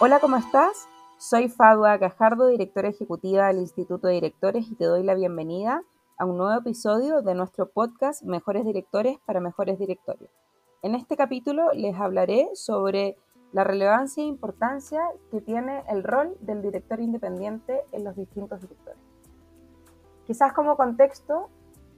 Hola, 0.00 0.20
¿cómo 0.20 0.36
estás? 0.36 0.88
Soy 1.18 1.48
Fadua 1.48 1.96
Gajardo, 1.98 2.46
directora 2.48 2.88
ejecutiva 2.88 3.48
del 3.48 3.58
Instituto 3.58 4.08
de 4.08 4.14
Directores 4.14 4.70
y 4.70 4.74
te 4.74 4.84
doy 4.84 5.02
la 5.02 5.14
bienvenida 5.14 5.82
a 6.18 6.24
un 6.24 6.38
nuevo 6.38 6.58
episodio 6.58 7.20
de 7.22 7.34
nuestro 7.34 7.68
podcast 7.70 8.22
Mejores 8.22 8.64
Directores 8.64 9.18
para 9.26 9.40
Mejores 9.40 9.78
Directores. 9.78 10.30
En 10.82 10.94
este 10.94 11.16
capítulo 11.16 11.72
les 11.72 11.94
hablaré 11.96 12.48
sobre 12.54 13.18
la 13.52 13.64
relevancia 13.64 14.22
e 14.22 14.26
importancia 14.26 15.00
que 15.30 15.40
tiene 15.40 15.82
el 15.88 16.04
rol 16.04 16.36
del 16.40 16.62
director 16.62 17.00
independiente 17.00 17.82
en 17.92 18.04
los 18.04 18.16
distintos 18.16 18.60
directores. 18.62 19.00
Quizás 20.26 20.52
como 20.52 20.76
contexto, 20.76 21.50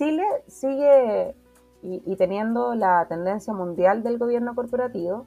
Chile 0.00 0.24
sigue 0.46 1.34
y, 1.82 2.16
teniendo 2.16 2.74
la 2.74 3.06
tendencia 3.06 3.52
mundial 3.52 4.02
del 4.02 4.16
gobierno 4.16 4.54
corporativo, 4.54 5.26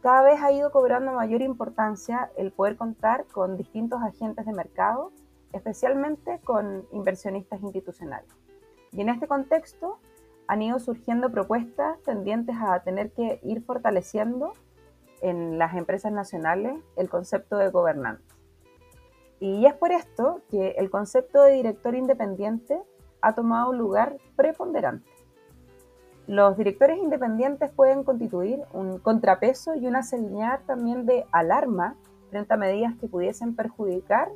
cada 0.00 0.22
vez 0.22 0.40
ha 0.40 0.50
ido 0.50 0.72
cobrando 0.72 1.12
mayor 1.12 1.42
importancia 1.42 2.30
el 2.38 2.50
poder 2.50 2.78
contar 2.78 3.26
con 3.26 3.58
distintos 3.58 4.00
agentes 4.00 4.46
de 4.46 4.52
mercado, 4.54 5.12
especialmente 5.52 6.40
con 6.42 6.86
inversionistas 6.92 7.60
institucionales. 7.60 8.30
Y 8.92 9.02
en 9.02 9.10
este 9.10 9.28
contexto 9.28 9.98
han 10.46 10.62
ido 10.62 10.78
surgiendo 10.78 11.30
propuestas 11.30 12.00
tendientes 12.00 12.56
a 12.58 12.80
tener 12.80 13.12
que 13.12 13.40
ir 13.42 13.62
fortaleciendo 13.62 14.54
en 15.20 15.58
las 15.58 15.74
empresas 15.74 16.12
nacionales 16.12 16.82
el 16.96 17.10
concepto 17.10 17.58
de 17.58 17.68
gobernanza. 17.68 18.34
Y 19.38 19.66
es 19.66 19.74
por 19.74 19.92
esto 19.92 20.40
que 20.48 20.70
el 20.78 20.88
concepto 20.88 21.42
de 21.42 21.52
director 21.52 21.94
independiente 21.94 22.80
ha 23.24 23.34
tomado 23.34 23.72
lugar 23.72 24.18
preponderante. 24.36 25.08
Los 26.26 26.56
directores 26.56 26.98
independientes 26.98 27.70
pueden 27.70 28.04
constituir 28.04 28.60
un 28.72 28.98
contrapeso 28.98 29.74
y 29.74 29.86
una 29.86 30.02
señal 30.02 30.60
también 30.66 31.06
de 31.06 31.26
alarma 31.32 31.96
frente 32.30 32.54
a 32.54 32.56
medidas 32.56 32.94
que 33.00 33.08
pudiesen 33.08 33.54
perjudicar 33.56 34.28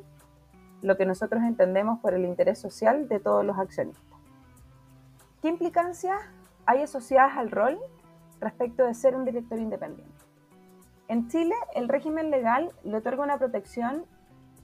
lo 0.81 0.97
que 0.97 1.05
nosotros 1.05 1.43
entendemos 1.43 1.99
por 1.99 2.13
el 2.13 2.25
interés 2.25 2.59
social 2.59 3.07
de 3.07 3.19
todos 3.19 3.45
los 3.45 3.57
accionistas. 3.57 4.03
¿Qué 5.41 5.49
implicancias 5.49 6.17
hay 6.65 6.81
asociadas 6.81 7.37
al 7.37 7.51
rol 7.51 7.79
respecto 8.39 8.85
de 8.85 8.93
ser 8.93 9.15
un 9.15 9.25
director 9.25 9.59
independiente? 9.59 10.13
En 11.07 11.27
Chile, 11.27 11.55
el 11.75 11.89
régimen 11.89 12.29
legal 12.29 12.71
le 12.83 12.97
otorga 12.97 13.23
una 13.23 13.37
protección, 13.37 14.05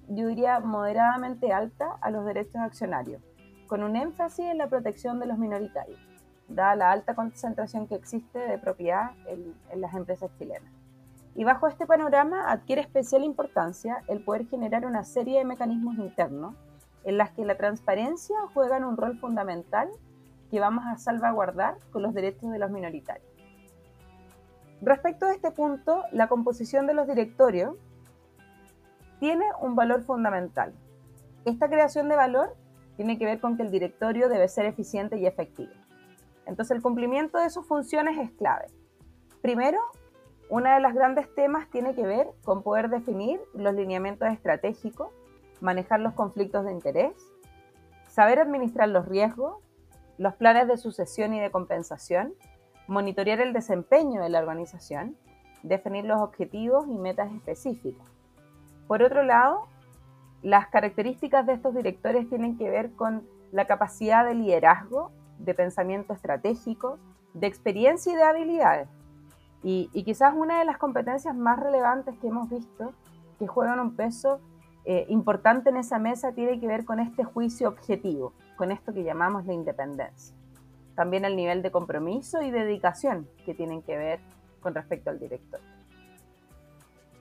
yo 0.07 0.27
diría, 0.27 0.59
moderadamente 0.59 1.51
alta 1.51 1.97
a 2.01 2.11
los 2.11 2.25
derechos 2.25 2.61
accionarios, 2.61 3.21
con 3.67 3.83
un 3.83 3.95
énfasis 3.95 4.45
en 4.45 4.57
la 4.57 4.67
protección 4.67 5.19
de 5.19 5.25
los 5.25 5.37
minoritarios 5.37 5.99
dada 6.47 6.75
la 6.75 6.91
alta 6.91 7.15
concentración 7.15 7.87
que 7.87 7.95
existe 7.95 8.39
de 8.39 8.57
propiedad 8.57 9.11
en, 9.27 9.55
las 9.79 9.93
empresas 9.93 10.29
chilenas. 10.37 10.71
Y 11.35 11.43
bajo 11.43 11.67
este 11.67 11.85
panorama 11.85 12.49
adquiere 12.49 12.81
especial 12.81 13.23
importancia 13.23 14.03
el 14.07 14.23
poder 14.23 14.47
generar 14.47 14.85
una 14.85 15.03
serie 15.03 15.39
de 15.39 15.45
mecanismos 15.45 15.97
internos 15.97 16.55
en 17.03 17.17
las 17.17 17.31
que 17.31 17.45
la 17.45 17.57
transparencia 17.57 18.35
juega 18.53 18.77
un 18.77 18.97
rol 18.97 19.17
fundamental 19.19 19.89
que 20.49 20.59
vamos 20.59 20.85
a 20.85 20.97
salvaguardar 20.97 21.77
con 21.91 22.03
los 22.03 22.13
derechos 22.13 22.51
de 22.51 22.59
los 22.59 22.71
minoritarios. 22.71 23.27
Respecto 24.81 25.25
a 25.25 25.33
este 25.33 25.51
punto, 25.51 26.03
la 26.11 26.27
composición 26.27 26.87
de 26.87 26.93
los 26.93 27.07
directorios 27.07 27.75
tiene 29.19 29.45
un 29.61 29.75
valor 29.75 30.03
fundamental. 30.03 30.73
Esta 31.43 31.67
creación 31.67 32.07
de 32.07 32.15
valor 32.15 32.55
tiene 32.95 33.17
que 33.17 33.25
ver 33.25 33.39
con 33.39 33.57
que 33.57 33.63
el 33.63 33.71
directorio 33.71 34.29
debe 34.29 34.47
ser 34.47 34.65
eficiente 34.65 35.17
y 35.17 35.25
efectivo. 35.25 35.73
Entonces 36.45 36.75
el 36.75 36.83
cumplimiento 36.83 37.37
de 37.37 37.49
sus 37.49 37.65
funciones 37.67 38.17
es 38.17 38.31
clave. 38.31 38.67
Primero, 39.41 39.79
una 40.49 40.75
de 40.75 40.81
las 40.81 40.93
grandes 40.93 41.33
temas 41.33 41.69
tiene 41.69 41.95
que 41.95 42.03
ver 42.03 42.27
con 42.43 42.61
poder 42.61 42.89
definir 42.89 43.39
los 43.53 43.73
lineamientos 43.73 44.29
estratégicos, 44.29 45.09
manejar 45.59 45.99
los 45.99 46.13
conflictos 46.13 46.65
de 46.65 46.71
interés, 46.71 47.13
saber 48.07 48.39
administrar 48.39 48.89
los 48.89 49.07
riesgos, 49.07 49.57
los 50.17 50.35
planes 50.35 50.67
de 50.67 50.77
sucesión 50.77 51.33
y 51.33 51.39
de 51.39 51.51
compensación, 51.51 52.33
monitorear 52.87 53.41
el 53.41 53.53
desempeño 53.53 54.21
de 54.21 54.29
la 54.29 54.39
organización, 54.39 55.17
definir 55.63 56.05
los 56.05 56.21
objetivos 56.21 56.87
y 56.87 56.97
metas 56.97 57.33
específicas. 57.33 58.07
Por 58.87 59.01
otro 59.01 59.23
lado, 59.23 59.67
las 60.45 60.67
características 60.67 61.47
de 61.47 61.53
estos 61.53 61.73
directores 61.73 62.29
tienen 62.29 62.55
que 62.55 62.69
ver 62.69 62.91
con 62.91 63.27
la 63.51 63.65
capacidad 63.65 64.23
de 64.23 64.35
liderazgo 64.35 65.11
de 65.39 65.55
pensamiento 65.55 66.13
estratégico, 66.13 66.99
de 67.33 67.47
experiencia 67.47 68.13
y 68.13 68.15
de 68.15 68.21
habilidades. 68.21 68.87
Y, 69.63 69.89
quizás 70.03 70.35
una 70.35 70.59
de 70.59 70.65
las 70.65 70.77
competencias 70.77 71.35
más 71.35 71.59
relevantes 71.59 72.15
que 72.19 72.27
hemos 72.27 72.47
visto 72.47 72.93
que 73.39 73.47
juegan 73.47 73.79
un 73.79 73.95
peso 73.95 74.39
eh, 74.85 75.07
importante 75.09 75.71
en 75.71 75.77
esa 75.77 75.97
mesa 75.97 76.31
tiene 76.33 76.59
que 76.59 76.67
ver 76.67 76.85
con 76.85 76.99
este 76.99 77.23
juicio 77.23 77.67
objetivo, 77.67 78.33
con 78.55 78.71
esto 78.71 78.93
que 78.93 79.03
llamamos 79.03 79.47
la 79.47 79.53
independencia. 79.53 80.35
También 80.93 81.25
el 81.25 81.35
nivel 81.35 81.63
de 81.63 81.71
compromiso 81.71 82.43
y 82.43 82.51
dedicación 82.51 83.27
que 83.47 83.55
tienen 83.55 83.81
que 83.81 83.97
ver 83.97 84.19
con 84.59 84.75
respecto 84.75 85.09
al 85.09 85.17
director. 85.17 85.59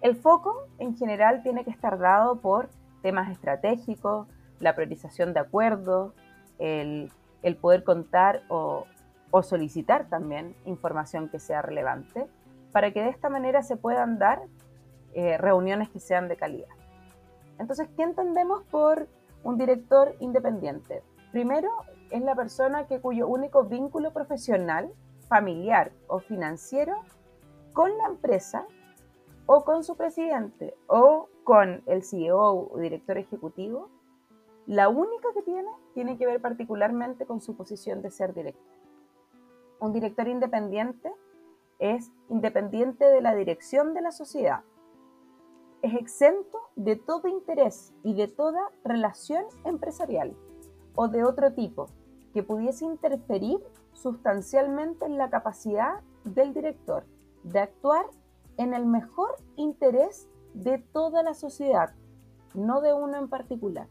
El 0.02 0.14
foco 0.14 0.66
en 0.76 0.94
general 0.94 1.42
tiene 1.42 1.64
que 1.64 1.70
estar 1.70 1.98
dado 1.98 2.42
por 2.42 2.68
temas 3.04 3.30
estratégicos, 3.30 4.26
la 4.58 4.74
priorización 4.74 5.34
de 5.34 5.40
acuerdos, 5.40 6.14
el 6.58 7.12
el 7.44 7.56
poder 7.56 7.84
contar 7.84 8.42
o, 8.48 8.86
solicitar 9.42 10.08
también 10.08 10.54
información 10.64 11.28
que 11.28 11.40
sea 11.40 11.60
relevante, 11.60 12.28
para 12.70 12.92
que 12.92 13.02
de 13.02 13.08
esta 13.08 13.28
manera 13.28 13.64
se 13.64 13.76
puedan 13.76 14.16
dar 14.16 14.42
eh, 15.12 15.36
reuniones 15.38 15.90
que 15.90 15.98
sean 15.98 16.28
de 16.28 16.36
calidad. 16.36 16.68
Entonces, 17.58 17.88
¿qué 17.96 18.04
entendemos 18.04 18.62
por 18.70 19.08
un 19.42 19.58
director 19.58 20.14
independiente? 20.20 21.02
Primero, 21.32 21.68
es 22.10 22.22
la 22.22 22.36
persona 22.36 22.86
que 22.86 23.00
cuyo 23.00 23.26
único 23.26 23.64
vínculo 23.64 24.12
profesional, 24.12 24.92
familiar 25.28 25.90
o 26.06 26.20
financiero 26.20 26.94
con 27.72 27.90
la 27.98 28.06
empresa 28.06 28.64
o 29.46 29.64
con 29.64 29.82
su 29.82 29.96
presidente 29.96 30.76
o 30.86 31.28
con 31.44 31.82
el 31.86 32.02
CEO 32.02 32.70
o 32.72 32.78
director 32.78 33.18
ejecutivo 33.18 33.90
la 34.66 34.88
única 34.88 35.28
que 35.34 35.42
tiene 35.42 35.70
tiene 35.92 36.16
que 36.16 36.26
ver 36.26 36.40
particularmente 36.40 37.26
con 37.26 37.40
su 37.40 37.54
posición 37.54 38.00
de 38.00 38.10
ser 38.10 38.32
director. 38.34 38.64
Un 39.78 39.92
director 39.92 40.26
independiente 40.26 41.12
es 41.78 42.10
independiente 42.30 43.04
de 43.04 43.20
la 43.20 43.34
dirección 43.34 43.92
de 43.92 44.00
la 44.00 44.10
sociedad. 44.10 44.62
Es 45.82 45.94
exento 45.94 46.58
de 46.76 46.96
todo 46.96 47.28
interés 47.28 47.92
y 48.02 48.14
de 48.14 48.26
toda 48.26 48.70
relación 48.84 49.44
empresarial 49.64 50.34
o 50.94 51.08
de 51.08 51.24
otro 51.24 51.52
tipo 51.52 51.88
que 52.32 52.42
pudiese 52.42 52.86
interferir 52.86 53.60
sustancialmente 53.92 55.04
en 55.04 55.18
la 55.18 55.28
capacidad 55.28 56.00
del 56.24 56.54
director 56.54 57.04
de 57.42 57.60
actuar 57.60 58.06
en 58.56 58.72
el 58.72 58.86
mejor 58.86 59.36
interés 59.56 60.26
de 60.54 60.78
toda 60.78 61.22
la 61.22 61.34
sociedad, 61.34 61.94
no 62.54 62.80
de 62.80 62.94
uno 62.94 63.18
en 63.18 63.28
particular 63.28 63.88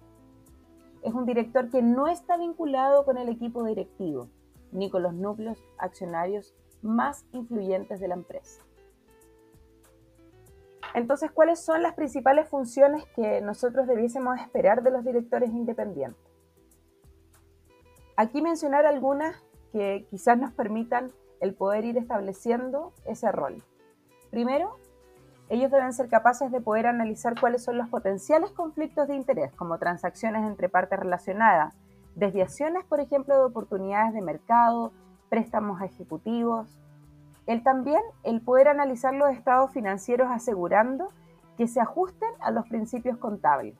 es 1.03 1.13
un 1.13 1.25
director 1.25 1.69
que 1.69 1.81
no 1.81 2.07
está 2.07 2.38
vinculado 2.38 3.06
con 3.06 3.18
el 3.18 3.29
equipo 3.29 3.63
directivo 3.63 4.29
ni 4.72 4.90
con 4.90 5.03
los 5.03 5.13
núcleos 5.13 5.63
accionarios 5.78 6.56
más 6.81 7.25
influyentes 7.31 8.00
de 8.00 8.07
la 8.07 8.16
empresa. 8.16 8.63
Entonces, 10.96 11.31
¿cuáles 11.31 11.59
son 11.59 11.81
las 11.84 11.94
principales 11.94 12.47
funciones 12.47 13.06
que 13.16 13.41
nosotros 13.41 13.88
debiésemos 13.88 14.40
esperar 14.40 14.84
de 14.84 14.91
los 14.91 15.03
directores 15.03 15.51
independientes? 15.51 16.22
Aquí 18.16 18.41
mencionar 18.41 18.85
algunas 18.85 19.35
que 19.71 20.06
quizás 20.10 20.38
nos 20.38 20.54
permitan 20.54 21.12
el 21.39 21.56
poder 21.56 21.83
ir 21.86 21.98
estableciendo 21.98 22.94
ese 23.06 23.31
rol. 23.31 23.63
Primero, 24.30 24.80
ellos 25.53 25.69
deben 25.69 25.94
ser 25.94 26.09
capaces 26.09 26.51
de 26.51 26.61
poder 26.61 26.88
analizar 26.88 27.39
cuáles 27.39 27.63
son 27.63 27.77
los 27.77 27.88
potenciales 27.88 28.50
conflictos 28.51 29.07
de 29.07 29.15
interés, 29.15 29.53
como 29.53 29.77
transacciones 29.77 30.47
entre 30.47 30.67
partes 30.67 31.00
relacionadas, 31.00 31.75
desviaciones, 32.15 32.83
por 32.85 33.00
ejemplo, 33.00 33.38
de 33.38 33.44
oportunidades 33.44 34.13
de 34.13 34.21
mercado, 34.21 34.91
préstamos 35.29 35.79
ejecutivos. 35.83 36.79
El 37.45 37.61
también 37.61 38.01
el 38.23 38.41
poder 38.41 38.67
analizar 38.67 39.13
los 39.13 39.29
estados 39.29 39.71
financieros 39.71 40.29
asegurando 40.31 41.09
que 41.55 41.67
se 41.67 41.79
ajusten 41.79 42.29
a 42.39 42.50
los 42.50 42.67
principios 42.67 43.19
contables. 43.19 43.75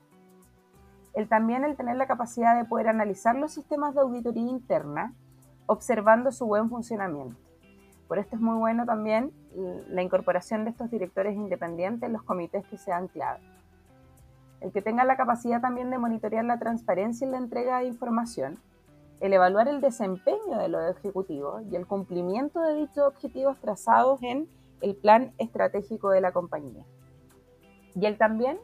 El 1.12 1.28
también 1.28 1.64
el 1.64 1.74
tener 1.74 1.96
la 1.96 2.06
capacidad 2.06 2.56
de 2.56 2.66
poder 2.66 2.86
analizar 2.86 3.34
los 3.34 3.52
sistemas 3.52 3.94
de 3.94 4.00
auditoría 4.00 4.48
interna, 4.48 5.12
observando 5.66 6.30
su 6.30 6.46
buen 6.46 6.70
funcionamiento. 6.70 7.43
Por 8.08 8.18
esto 8.18 8.36
es 8.36 8.42
muy 8.42 8.56
bueno 8.56 8.84
también 8.84 9.32
la 9.88 10.02
incorporación 10.02 10.64
de 10.64 10.70
estos 10.70 10.90
directores 10.90 11.34
independientes 11.34 12.06
en 12.06 12.12
los 12.12 12.22
comités 12.22 12.64
que 12.66 12.76
sean 12.76 13.08
clave. 13.08 13.40
El 14.60 14.72
que 14.72 14.82
tenga 14.82 15.04
la 15.04 15.16
capacidad 15.16 15.60
también 15.60 15.90
de 15.90 15.98
monitorear 15.98 16.44
la 16.44 16.58
transparencia 16.58 17.26
y 17.26 17.30
la 17.30 17.38
entrega 17.38 17.78
de 17.78 17.86
información, 17.86 18.58
el 19.20 19.32
evaluar 19.32 19.68
el 19.68 19.80
desempeño 19.80 20.58
de 20.58 20.68
los 20.68 20.96
ejecutivos 20.96 21.62
y 21.70 21.76
el 21.76 21.86
cumplimiento 21.86 22.60
de 22.60 22.74
dichos 22.74 23.06
objetivos 23.06 23.58
trazados 23.60 24.22
en 24.22 24.48
el 24.80 24.96
plan 24.96 25.32
estratégico 25.38 26.10
de 26.10 26.20
la 26.20 26.32
compañía. 26.32 26.84
Y 27.94 28.06
el 28.06 28.18
también 28.18 28.58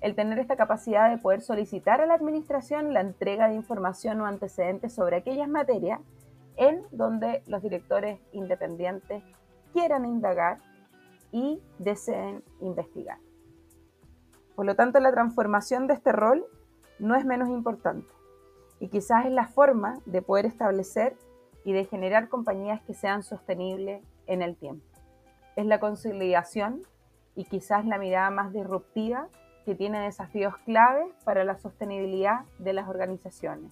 el 0.00 0.16
tener 0.16 0.38
esta 0.40 0.56
capacidad 0.56 1.08
de 1.10 1.18
poder 1.18 1.42
solicitar 1.42 2.00
a 2.00 2.06
la 2.06 2.14
administración 2.14 2.92
la 2.92 3.00
entrega 3.00 3.48
de 3.48 3.54
información 3.54 4.20
o 4.20 4.26
antecedentes 4.26 4.92
sobre 4.92 5.16
aquellas 5.16 5.48
materias 5.48 6.00
en 6.56 6.82
donde 6.90 7.42
los 7.46 7.62
directores 7.62 8.20
independientes 8.32 9.22
quieran 9.72 10.04
indagar 10.04 10.58
y 11.30 11.60
deseen 11.78 12.42
investigar. 12.60 13.18
Por 14.54 14.66
lo 14.66 14.76
tanto, 14.76 15.00
la 15.00 15.12
transformación 15.12 15.86
de 15.86 15.94
este 15.94 16.12
rol 16.12 16.44
no 16.98 17.16
es 17.16 17.24
menos 17.24 17.48
importante 17.48 18.08
y 18.78 18.88
quizás 18.88 19.26
es 19.26 19.32
la 19.32 19.46
forma 19.46 19.98
de 20.06 20.22
poder 20.22 20.44
establecer 20.44 21.16
y 21.64 21.72
de 21.72 21.84
generar 21.84 22.28
compañías 22.28 22.82
que 22.82 22.94
sean 22.94 23.22
sostenibles 23.22 24.02
en 24.26 24.42
el 24.42 24.56
tiempo. 24.56 24.84
Es 25.56 25.66
la 25.66 25.80
conciliación 25.80 26.82
y 27.34 27.44
quizás 27.44 27.86
la 27.86 27.98
mirada 27.98 28.30
más 28.30 28.52
disruptiva 28.52 29.28
que 29.64 29.74
tiene 29.74 30.00
desafíos 30.00 30.56
claves 30.64 31.06
para 31.24 31.44
la 31.44 31.56
sostenibilidad 31.56 32.44
de 32.58 32.72
las 32.72 32.88
organizaciones. 32.88 33.70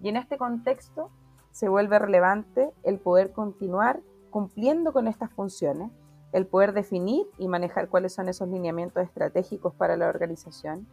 Y 0.00 0.08
en 0.08 0.16
este 0.16 0.38
contexto 0.38 1.10
se 1.52 1.68
vuelve 1.68 1.98
relevante 1.98 2.72
el 2.82 2.98
poder 2.98 3.30
continuar 3.32 4.00
cumpliendo 4.30 4.92
con 4.92 5.06
estas 5.06 5.30
funciones, 5.30 5.90
el 6.32 6.46
poder 6.46 6.72
definir 6.72 7.26
y 7.38 7.46
manejar 7.46 7.88
cuáles 7.88 8.14
son 8.14 8.28
esos 8.28 8.48
lineamientos 8.48 9.04
estratégicos 9.04 9.74
para 9.74 9.96
la 9.96 10.08
organización 10.08 10.88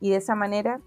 y 0.00 0.10
de 0.10 0.16
esa 0.16 0.36
manera 0.36 0.80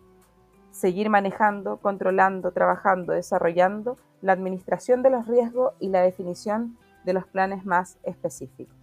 seguir 0.71 1.09
manejando, 1.09 1.77
controlando, 1.77 2.51
trabajando, 2.51 3.11
desarrollando 3.11 3.97
la 4.21 4.31
administración 4.31 5.03
de 5.03 5.09
los 5.09 5.27
riesgos 5.27 5.73
y 5.79 5.89
la 5.89 6.01
definición 6.01 6.77
de 7.03 7.13
los 7.13 7.27
planes 7.27 7.65
más 7.65 7.97
específicos. 8.03 8.75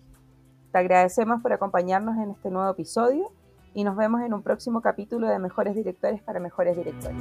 Te 0.72 0.78
agradecemos 0.78 1.40
por 1.40 1.54
acompañarnos 1.54 2.18
en 2.18 2.30
este 2.30 2.50
nuevo 2.50 2.70
episodio 2.70 3.32
y 3.72 3.84
nos 3.84 3.96
vemos 3.96 4.20
en 4.20 4.34
un 4.34 4.42
próximo 4.42 4.82
capítulo 4.82 5.28
de 5.28 5.38
Mejores 5.38 5.74
Directores 5.74 6.20
para 6.22 6.40
Mejores 6.40 6.76
Directores. 6.76 7.16